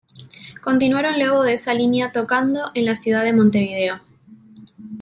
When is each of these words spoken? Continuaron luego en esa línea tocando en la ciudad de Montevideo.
Continuaron 0.63 1.19
luego 1.19 1.43
en 1.45 1.53
esa 1.53 1.75
línea 1.75 2.11
tocando 2.11 2.71
en 2.73 2.85
la 2.85 2.95
ciudad 2.95 3.23
de 3.23 3.33
Montevideo. 3.33 4.01